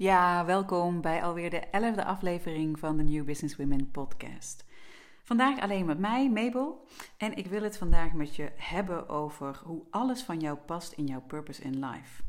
[0.00, 4.64] Ja, welkom bij alweer de elfde aflevering van de New Business Women podcast.
[5.22, 6.86] Vandaag alleen met mij, Mabel,
[7.16, 11.06] en ik wil het vandaag met je hebben over hoe alles van jou past in
[11.06, 12.22] jouw purpose in life.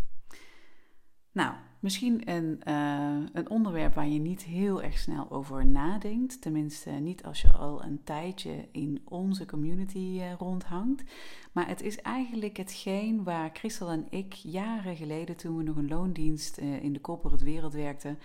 [1.32, 6.42] Nou, misschien een, uh, een onderwerp waar je niet heel erg snel over nadenkt.
[6.42, 11.04] Tenminste, niet als je al een tijdje in onze community uh, rondhangt.
[11.52, 15.88] Maar het is eigenlijk hetgeen waar Christel en ik jaren geleden, toen we nog een
[15.88, 18.20] loondienst uh, in de corporate wereld werkten,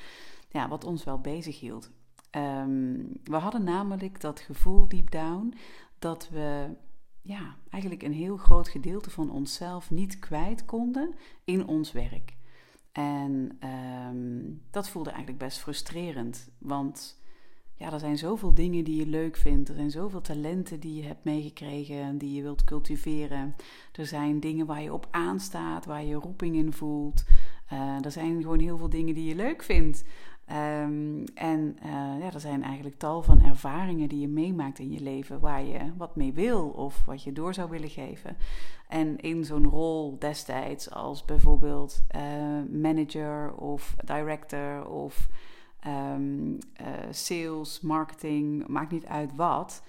[0.49, 1.91] ja, wat ons wel bezig hield.
[2.37, 5.55] Um, we hadden namelijk dat gevoel deep down
[5.99, 6.77] dat we
[7.23, 12.36] ja, eigenlijk een heel groot gedeelte van onszelf niet kwijt konden in ons werk.
[12.97, 13.59] En
[14.09, 16.49] um, dat voelde eigenlijk best frustrerend.
[16.59, 17.21] Want
[17.75, 19.69] ja, er zijn zoveel dingen die je leuk vindt.
[19.69, 23.57] Er zijn zoveel talenten die je hebt meegekregen, die je wilt cultiveren.
[23.93, 27.25] Er zijn dingen waar je op aanstaat, waar je roeping in voelt.
[27.73, 30.05] Uh, er zijn gewoon heel veel dingen die je leuk vindt.
[30.51, 35.01] Um, en uh, ja, er zijn eigenlijk tal van ervaringen die je meemaakt in je
[35.01, 38.37] leven waar je wat mee wil of wat je door zou willen geven.
[38.89, 42.23] En in zo'n rol destijds als bijvoorbeeld uh,
[42.81, 45.29] manager of director of
[45.87, 49.83] um, uh, sales, marketing, maakt niet uit wat.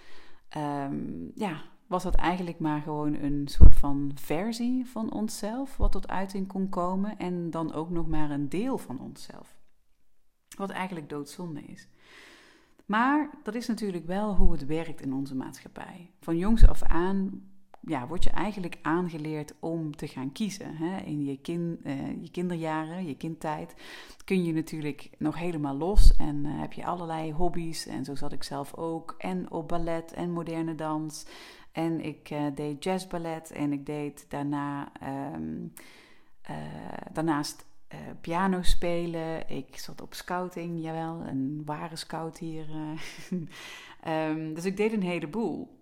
[0.58, 6.08] Um, ja, was dat eigenlijk maar gewoon een soort van versie van onszelf wat tot
[6.08, 9.57] uiting kon komen en dan ook nog maar een deel van onszelf.
[10.58, 11.88] Wat eigenlijk doodzonde is.
[12.86, 16.12] Maar dat is natuurlijk wel hoe het werkt in onze maatschappij.
[16.20, 17.42] Van jongs af aan
[17.88, 20.76] ja, word je eigenlijk aangeleerd om te gaan kiezen.
[20.76, 20.98] Hè?
[20.98, 23.76] In je, kind, uh, je kinderjaren, je kindtijd,
[24.26, 27.86] kun je natuurlijk nog helemaal los en uh, heb je allerlei hobby's.
[27.86, 29.16] En zo zat ik zelf ook.
[29.18, 31.26] En op ballet en moderne dans.
[31.72, 34.92] En ik uh, deed jazzballet en ik deed daarna,
[35.34, 35.74] um,
[37.14, 39.50] daarnaast uh, piano spelen.
[39.50, 42.66] Ik zat op scouting, jawel, een ware scout hier.
[44.08, 45.76] um, dus ik deed een heleboel.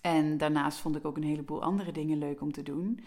[0.00, 3.04] En daarnaast vond ik ook een heleboel andere dingen leuk om te doen.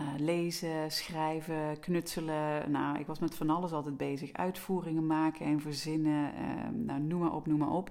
[0.00, 2.70] Uh, lezen, schrijven, knutselen.
[2.70, 4.32] Nou, ik was met van alles altijd bezig.
[4.32, 6.32] Uitvoeringen maken en verzinnen.
[6.34, 7.90] Uh, nou, noem maar op, noem maar op.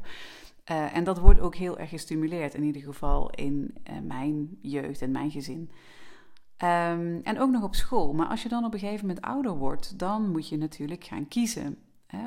[0.64, 3.74] En dat wordt ook heel erg gestimuleerd, in ieder geval in
[4.04, 5.70] mijn jeugd en mijn gezin.
[6.64, 8.14] Um, en ook nog op school.
[8.14, 11.28] Maar als je dan op een gegeven moment ouder wordt, dan moet je natuurlijk gaan
[11.28, 11.78] kiezen.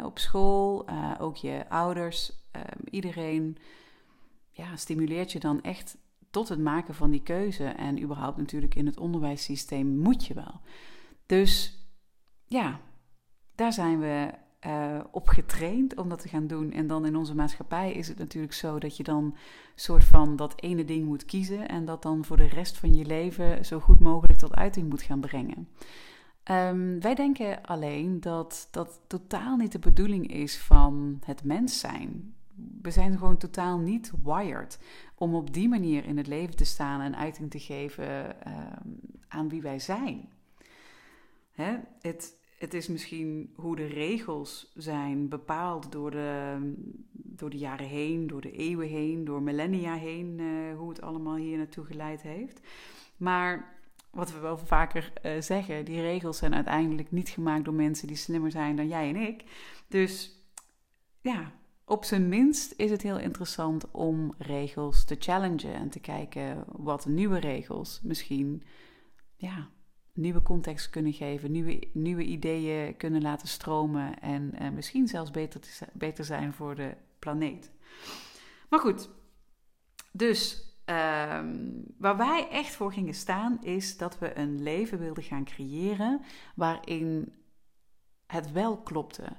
[0.05, 3.57] Op school, uh, ook je ouders, um, iedereen
[4.51, 5.97] ja, stimuleert je dan echt
[6.31, 7.65] tot het maken van die keuze.
[7.65, 10.61] En überhaupt natuurlijk in het onderwijssysteem moet je wel.
[11.27, 11.79] Dus
[12.47, 12.81] ja,
[13.55, 14.31] daar zijn we
[14.67, 16.73] uh, op getraind om dat te gaan doen.
[16.73, 19.37] En dan in onze maatschappij is het natuurlijk zo dat je dan
[19.75, 23.05] soort van dat ene ding moet kiezen en dat dan voor de rest van je
[23.05, 25.69] leven zo goed mogelijk tot uiting moet gaan brengen.
[26.51, 32.35] Um, wij denken alleen dat dat totaal niet de bedoeling is van het mens zijn.
[32.83, 34.79] We zijn gewoon totaal niet wired
[35.15, 39.49] om op die manier in het leven te staan en uiting te geven um, aan
[39.49, 40.29] wie wij zijn.
[41.53, 41.77] Hè?
[42.01, 46.57] Het, het is misschien hoe de regels zijn bepaald door de,
[47.13, 51.37] door de jaren heen, door de eeuwen heen, door millennia heen, uh, hoe het allemaal
[51.37, 52.61] hier naartoe geleid heeft.
[53.17, 53.79] Maar
[54.11, 58.17] wat we wel vaker uh, zeggen, die regels zijn uiteindelijk niet gemaakt door mensen die
[58.17, 59.45] slimmer zijn dan jij en ik.
[59.89, 60.39] Dus
[61.21, 61.53] ja,
[61.85, 67.07] op zijn minst is het heel interessant om regels te challengen en te kijken wat
[67.07, 68.63] nieuwe regels misschien
[69.37, 69.69] ja,
[70.15, 75.61] nieuwe context kunnen geven, nieuwe, nieuwe ideeën kunnen laten stromen en uh, misschien zelfs beter,
[75.61, 77.71] te, beter zijn voor de planeet.
[78.69, 79.09] Maar goed,
[80.13, 85.45] dus um, waar wij echt voor gingen staan is dat we een leven wilden gaan
[85.45, 86.21] creëren
[86.55, 87.33] waarin
[88.27, 89.37] het wel klopte.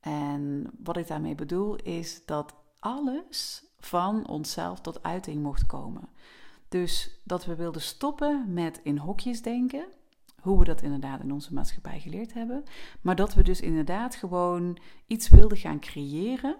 [0.00, 6.08] En wat ik daarmee bedoel is dat alles van onszelf tot uiting mocht komen.
[6.68, 9.86] Dus dat we wilden stoppen met in hokjes denken
[10.42, 12.62] hoe we dat inderdaad in onze maatschappij geleerd hebben.
[13.00, 16.56] Maar dat we dus inderdaad gewoon iets wilden gaan creëren.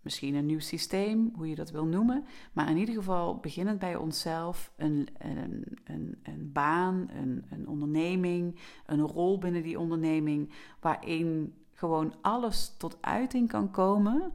[0.00, 2.24] Misschien een nieuw systeem, hoe je dat wil noemen.
[2.52, 4.72] Maar in ieder geval beginnend bij onszelf.
[4.76, 10.52] Een, een, een, een baan, een, een onderneming, een rol binnen die onderneming.
[10.80, 14.32] Waarin gewoon alles tot uiting kan komen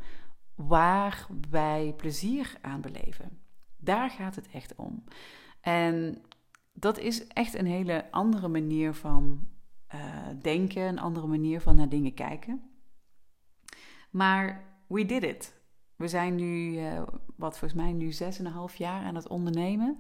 [0.56, 3.40] waar wij plezier aan beleven.
[3.78, 5.04] Daar gaat het echt om.
[5.62, 6.22] En
[6.78, 9.48] dat is echt een hele andere manier van
[9.96, 10.02] uh,
[10.42, 12.62] denken, een andere manier van naar dingen kijken.
[14.10, 15.54] Maar we did it.
[15.96, 17.02] We zijn nu, uh,
[17.36, 19.98] wat volgens mij nu 6,5 jaar aan het ondernemen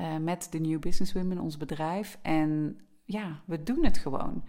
[0.00, 2.18] uh, met de New Business Women, ons bedrijf.
[2.22, 4.44] En ja, we doen het gewoon.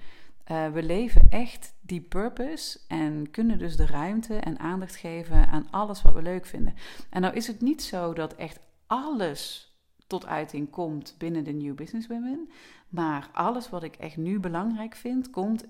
[0.74, 6.02] we leven echt die purpose en kunnen dus de ruimte en aandacht geven aan alles
[6.02, 6.74] wat we leuk vinden.
[7.10, 9.69] En nou is het niet zo dat echt alles
[10.10, 12.50] tot uiting komt binnen de New Business Women,
[12.90, 15.66] maar alles wat ik echt nu belangrijk vind, komt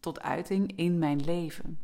[0.00, 1.78] tot uiting in mijn leven.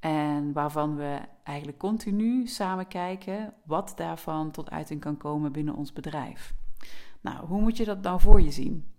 [0.00, 5.92] En waarvan we eigenlijk continu samen kijken wat daarvan tot uiting kan komen binnen ons
[5.92, 6.54] bedrijf.
[7.20, 8.91] Nou, hoe moet je dat nou voor je zien?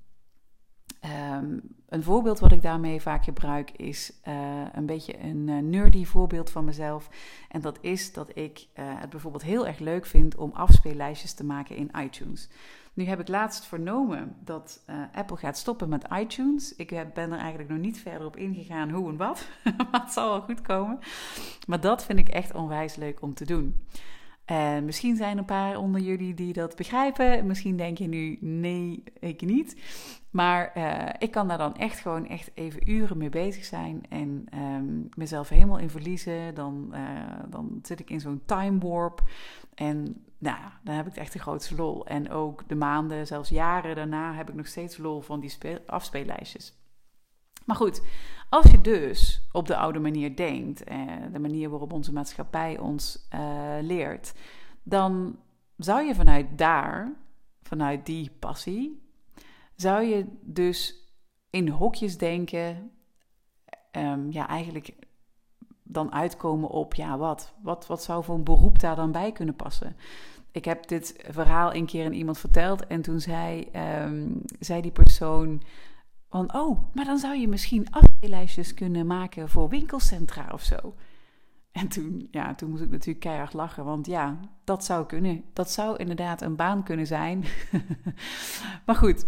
[1.06, 6.06] Um, een voorbeeld wat ik daarmee vaak gebruik is uh, een beetje een uh, nerdy
[6.06, 7.10] voorbeeld van mezelf.
[7.50, 11.44] En dat is dat ik uh, het bijvoorbeeld heel erg leuk vind om afspeellijstjes te
[11.44, 12.50] maken in iTunes.
[12.94, 16.76] Nu heb ik laatst vernomen dat Apple gaat stoppen met iTunes.
[16.76, 19.48] Ik ben er eigenlijk nog niet verder op ingegaan hoe en wat,
[19.92, 21.00] maar het zal wel goed komen.
[21.68, 23.86] Maar dat vind ik echt onwijs leuk om te doen.
[24.46, 27.48] En misschien zijn er een paar onder jullie die dat begrijpen.
[27.48, 29.82] Misschien denk je nu, nee, ik niet.
[30.30, 34.46] Maar uh, ik kan daar dan echt gewoon echt even uren mee bezig zijn en
[34.54, 36.56] um, mezelf helemaal in verliezen.
[36.56, 37.00] Dan, uh,
[37.50, 39.22] dan zit ik in zo'n time warp.
[39.76, 42.06] En nou, dan heb ik echt de grootste lol.
[42.06, 46.83] En ook de maanden, zelfs jaren daarna, heb ik nog steeds lol van die afspeellijstjes.
[47.66, 48.02] Maar goed,
[48.50, 50.98] als je dus op de oude manier denkt, eh,
[51.32, 54.34] de manier waarop onze maatschappij ons uh, leert,
[54.84, 55.40] dan
[55.78, 57.14] zou je vanuit daar,
[57.62, 59.02] vanuit die passie,
[59.76, 61.08] zou je dus
[61.50, 62.92] in hokjes denken,
[63.92, 64.96] um, ja, eigenlijk
[65.84, 67.54] dan uitkomen op, ja, wat?
[67.62, 67.88] wat?
[67.88, 69.96] Wat zou voor een beroep daar dan bij kunnen passen?
[70.52, 73.70] Ik heb dit verhaal een keer aan iemand verteld en toen zei,
[74.04, 75.62] um, zei die persoon
[76.34, 80.96] oh, maar dan zou je misschien afspeellijstjes kunnen maken voor winkelcentra of zo.
[81.72, 85.44] En toen, ja, toen moest ik natuurlijk keihard lachen, want ja, dat zou kunnen.
[85.54, 87.44] Dat zou inderdaad een baan kunnen zijn.
[88.86, 89.26] maar goed,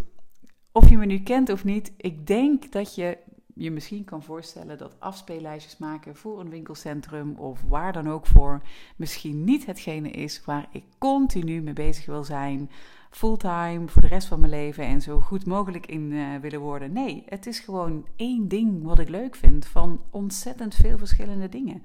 [0.71, 3.17] of je me nu kent of niet, ik denk dat je
[3.57, 8.61] je misschien kan voorstellen dat afspeellijstjes maken voor een winkelcentrum of waar dan ook voor
[8.95, 12.69] misschien niet hetgene is waar ik continu mee bezig wil zijn,
[13.09, 16.93] fulltime voor de rest van mijn leven en zo goed mogelijk in uh, willen worden.
[16.93, 21.83] Nee, het is gewoon één ding wat ik leuk vind van ontzettend veel verschillende dingen.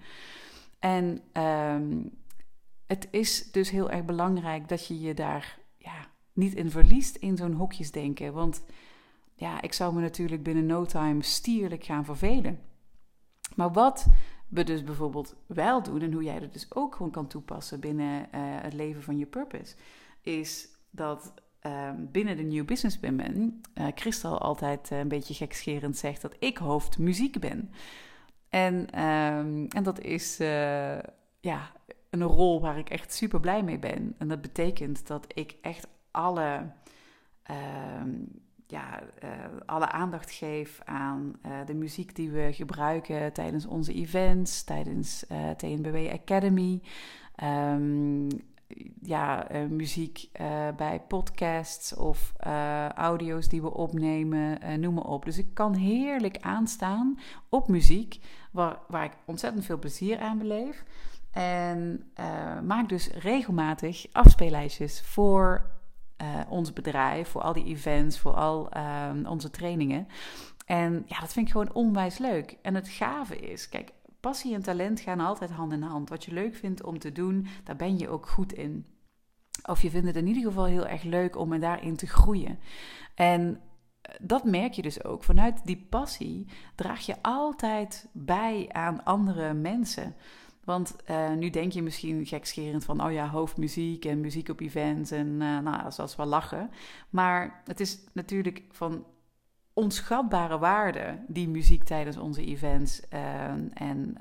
[0.79, 2.11] En um,
[2.87, 7.37] het is dus heel erg belangrijk dat je je daar ja, niet in verliest in
[7.37, 8.33] zo'n hokjesdenken.
[8.33, 8.63] Want
[9.41, 12.59] ja, ik zou me natuurlijk binnen no time stierlijk gaan vervelen.
[13.57, 14.07] Maar wat
[14.49, 18.21] we dus bijvoorbeeld wel doen en hoe jij dat dus ook gewoon kan toepassen binnen
[18.21, 19.75] uh, het leven van je purpose,
[20.21, 21.35] is dat
[21.67, 26.37] um, binnen de New Business Women uh, Christel altijd uh, een beetje gekscherend zegt dat
[26.39, 27.71] ik hoofd muziek ben.
[28.49, 30.37] En, um, en dat is
[31.41, 31.73] ja,
[32.11, 34.15] een rol waar ik echt super blij mee ben.
[34.19, 36.73] En dat betekent dat ik echt alle
[37.51, 38.41] um,
[38.71, 39.31] ja, uh,
[39.67, 45.51] alle aandacht geef aan uh, de muziek die we gebruiken tijdens onze events, tijdens uh,
[45.51, 46.83] eh, TNBW Academy.
[47.45, 48.29] Um,
[49.03, 50.29] ja, muziek
[50.77, 52.33] bij podcasts of
[52.95, 55.25] audio's die we opnemen, noem maar op.
[55.25, 57.19] Dus ik kan heerlijk aanstaan
[57.49, 58.19] op muziek,
[58.51, 60.85] waar, waar ik ontzettend veel plezier aan beleef.
[61.31, 62.11] En
[62.67, 65.80] maak dus regelmatig afspeellijstjes voor
[66.23, 70.07] uh, ons bedrijf, voor al die events, voor al uh, onze trainingen.
[70.67, 72.57] En ja, dat vind ik gewoon onwijs leuk.
[72.63, 76.09] En het gave is, kijk, passie en talent gaan altijd hand in hand.
[76.09, 78.87] Wat je leuk vindt om te doen, daar ben je ook goed in.
[79.63, 82.59] Of je vindt het in ieder geval heel erg leuk om er daarin te groeien.
[83.15, 83.61] En
[84.01, 85.25] eh, dat merk je dus ook.
[85.25, 90.15] Vanuit die passie draag je altijd bij aan andere mensen.
[90.65, 95.11] Want uh, nu denk je misschien gekscherend van, oh ja, hoofdmuziek en muziek op events
[95.11, 96.71] en uh, nou, dat is wel lachen.
[97.11, 99.05] Maar het is natuurlijk van
[99.73, 104.17] onschatbare waarde, die muziek tijdens onze events uh, en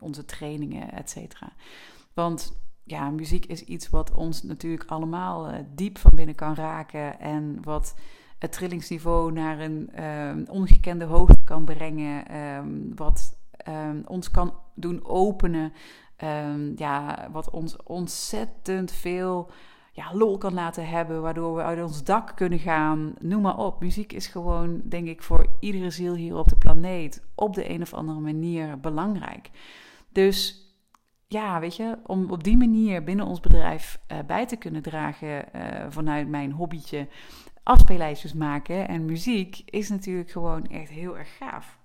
[0.00, 1.52] onze trainingen, et cetera.
[2.14, 7.58] Want ja, muziek is iets wat ons natuurlijk allemaal diep van binnen kan raken en
[7.62, 7.94] wat
[8.38, 12.24] het trillingsniveau naar een ongekende hoogte kan brengen,
[12.94, 15.72] wat um, ons kan doen openen.
[16.24, 19.50] Um, ja, wat ons ontzettend veel
[19.92, 23.14] ja, lol kan laten hebben, waardoor we uit ons dak kunnen gaan.
[23.18, 23.80] Noem maar op.
[23.80, 27.82] Muziek is gewoon, denk ik, voor iedere ziel hier op de planeet op de een
[27.82, 29.50] of andere manier belangrijk.
[30.08, 30.66] Dus
[31.26, 35.44] ja, weet je, om op die manier binnen ons bedrijf uh, bij te kunnen dragen
[35.56, 37.08] uh, vanuit mijn hobbytje
[37.62, 41.78] afspeellijstjes maken en muziek is natuurlijk gewoon echt heel erg gaaf.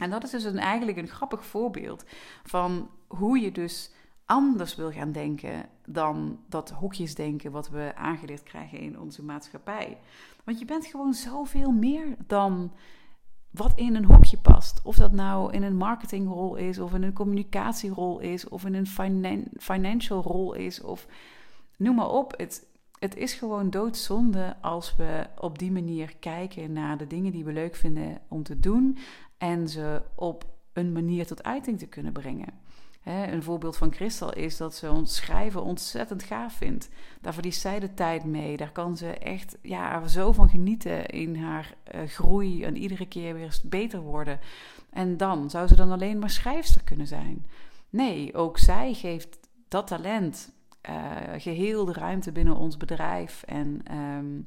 [0.00, 2.04] En dat is dus een, eigenlijk een grappig voorbeeld
[2.44, 3.90] van hoe je dus
[4.24, 9.98] anders wil gaan denken dan dat hokjesdenken wat we aangeleerd krijgen in onze maatschappij.
[10.44, 12.72] Want je bent gewoon zoveel meer dan
[13.50, 14.80] wat in een hokje past.
[14.82, 18.86] Of dat nou in een marketingrol is, of in een communicatierol is, of in een
[19.58, 21.06] financial rol is, of
[21.76, 22.34] noem maar op.
[22.36, 22.66] Het,
[23.04, 27.52] het is gewoon doodzonde als we op die manier kijken naar de dingen die we
[27.52, 28.98] leuk vinden om te doen
[29.38, 32.62] en ze op een manier tot uiting te kunnen brengen.
[33.04, 36.88] een voorbeeld van Christel is dat ze ons schrijven ontzettend gaaf vindt.
[37.20, 38.56] Daar verliest zij de tijd mee.
[38.56, 43.34] Daar kan ze echt ja, zo van genieten in haar uh, groei en iedere keer
[43.34, 44.40] weer beter worden.
[44.90, 47.46] En dan zou ze dan alleen maar schrijfster kunnen zijn.
[47.90, 50.53] Nee, ook zij geeft dat talent
[50.88, 53.42] uh, geheel de ruimte binnen ons bedrijf.
[53.42, 54.40] En, ehm,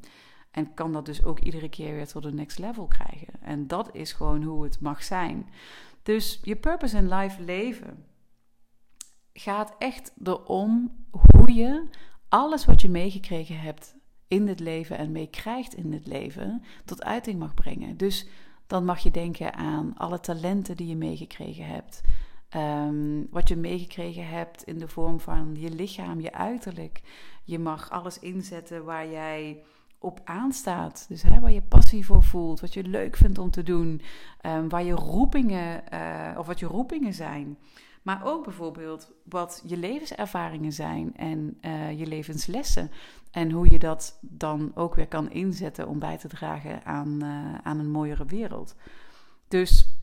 [0.52, 3.34] en kan dat dus ook iedere keer weer tot de next level krijgen.
[3.42, 5.50] En dat is gewoon hoe het mag zijn.
[6.04, 8.06] Dus je purpose in life leven
[9.34, 11.84] gaat echt erom hoe je
[12.30, 13.96] alles wat je meegekregen hebt
[14.28, 17.98] in dit leven en meekrijgt in dit leven tot uiting mag brengen.
[17.98, 18.28] Dus
[18.68, 22.02] dan mag je denken aan alle talenten die je meegekregen hebt.
[22.50, 27.02] Ehm, wat je meegekregen hebt in de vorm van je lichaam, je uiterlijk.
[27.44, 29.64] Je mag alles inzetten waar jij
[30.00, 31.06] op aanstaat.
[31.08, 34.02] Dus hè, waar je passie voor voelt, wat je leuk vindt om te doen,
[34.46, 37.58] um, waar je roepingen, uh, of wat je roepingen zijn.
[38.02, 42.92] Maar ook bijvoorbeeld wat je levenservaringen zijn en uh, je levenslessen.
[43.32, 47.56] En hoe je dat dan ook weer kan inzetten om bij te dragen aan, uh,
[47.64, 48.76] aan een mooiere wereld.
[49.48, 50.00] Dus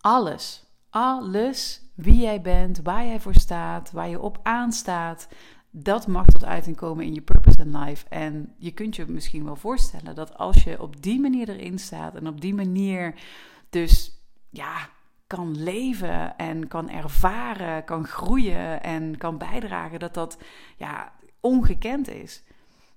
[0.00, 5.28] alles, alles, wie jij bent, waar jij voor staat, waar je op aanstaat,
[5.70, 8.08] dat mag tot uiting komen in je purpose in life.
[8.08, 12.14] En je kunt je misschien wel voorstellen dat als je op die manier erin staat
[12.14, 13.14] en op die manier
[13.70, 14.88] dus ja,
[15.26, 20.38] kan leven en kan ervaren, kan groeien en kan bijdragen, dat dat
[20.76, 22.44] ja, ongekend is.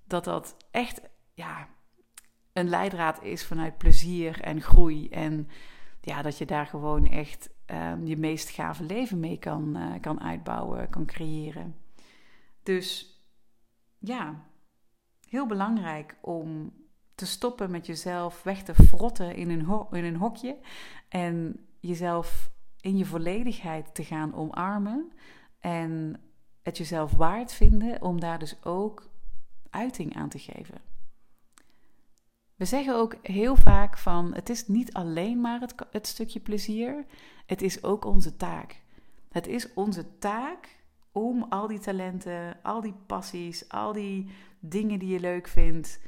[0.04, 1.01] Dat dat echt
[1.34, 1.68] ja,
[2.54, 5.10] een leidraad is vanuit plezier en groei.
[5.10, 5.48] En
[6.01, 10.22] ja, dat je daar gewoon echt um, je meest gave leven mee kan, uh, kan
[10.22, 11.76] uitbouwen, kan creëren.
[12.64, 13.16] Dus
[13.98, 14.46] ja,
[15.30, 16.74] heel belangrijk om
[17.16, 20.58] te stoppen met jezelf weg te frotten in een, in een hokje
[21.10, 25.12] en jezelf in je volledigheid te gaan omarmen
[25.60, 26.22] en
[26.64, 29.10] het jezelf waard vinden om daar dus ook
[29.70, 30.82] uiting aan te geven.
[32.58, 37.06] We zeggen ook heel vaak van het is niet alleen maar het, het stukje plezier,
[37.46, 38.82] het is ook onze taak.
[39.30, 40.76] Het is onze taak
[41.12, 46.00] om al die talenten, al die passies, al die dingen die je leuk vindt,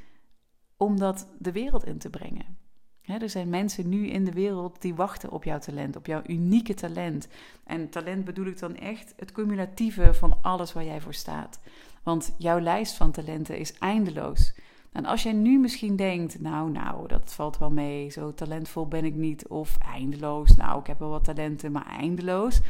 [0.76, 2.58] om dat de wereld in te brengen.
[3.02, 6.74] er zijn mensen nu in de wereld die wachten op jouw talent, op jouw unieke
[6.74, 7.28] talent.
[7.64, 11.60] En talent bedoel ik dan echt het cumulatieve van alles waar jij voor staat.
[12.02, 14.54] Want jouw lijst van talenten is eindeloos.
[14.92, 19.04] En als jij nu misschien denkt, nou, nou, dat valt wel mee, zo talentvol ben
[19.04, 22.60] ik niet, of eindeloos, nou, ik heb wel wat talenten, maar eindeloos.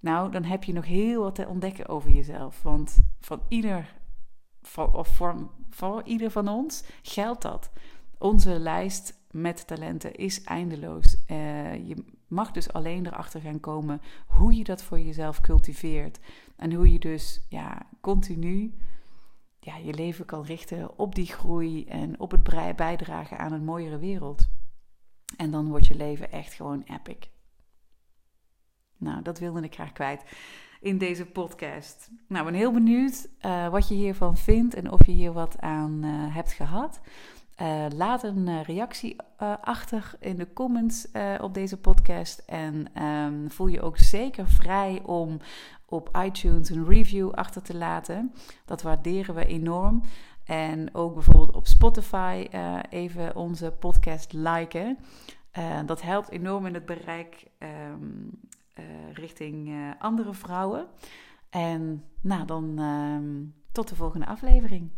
[0.00, 2.62] Nou, dan heb je nog heel wat te ontdekken over jezelf.
[2.62, 3.94] Want van ieder,
[4.92, 5.22] of
[5.70, 7.70] voor, ieder van ons geldt dat.
[8.18, 11.16] Onze lijst met talenten is eindeloos.
[11.30, 16.18] Uh, je mag dus alleen erachter gaan komen hoe je dat voor jezelf cultiveert.
[16.56, 18.74] En hoe je dus ja, continu
[19.60, 22.42] ja, je leven kan richten op die groei en op het
[22.76, 24.48] bijdragen aan een mooiere wereld.
[25.36, 27.28] En dan wordt je leven echt gewoon epic.
[28.96, 30.24] Nou, dat wilde ik graag kwijt
[30.80, 32.10] in deze podcast.
[32.28, 35.58] Nou, ik ben heel benieuwd uh, wat je hiervan vindt en of je hier wat
[35.58, 37.00] aan uh, hebt gehad.
[37.62, 39.16] Uh, laat een reactie
[39.60, 41.08] achter in de comments
[41.40, 42.38] op deze podcast.
[42.46, 45.40] En um, voel je ook zeker vrij om
[45.84, 48.32] op iTunes een review achter te laten.
[48.64, 50.02] Dat waarderen we enorm.
[50.44, 52.46] En ook bijvoorbeeld op Spotify
[52.90, 54.98] even onze podcast liken.
[55.86, 57.68] dat helpt enorm in het bereik uh,
[59.12, 60.86] richting andere vrouwen.
[61.50, 64.90] En nou, dan uh, tot de volgende aflevering.